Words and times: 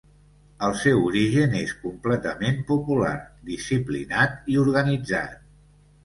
El 0.67 0.71
seu 0.83 1.01
origen 1.09 1.51
és 1.59 1.73
completament 1.81 2.57
popular, 2.71 3.11
disciplinat 3.51 4.49
i 4.55 4.57
organitzat. 4.63 5.37